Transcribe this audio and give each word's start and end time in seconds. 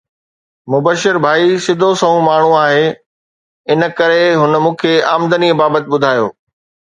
مبشر 0.71 1.15
ڀائي 1.25 1.49
سڌو 1.65 1.89
سنئون 2.01 2.23
ماڻهو 2.27 2.51
آهي، 2.65 2.85
ان 3.71 3.79
ڪري 3.99 4.21
هن 4.41 4.53
مون 4.63 4.73
کي 4.81 4.93
آمدني 5.13 5.49
بابت 5.61 5.83
ٻڌايو 5.91 6.25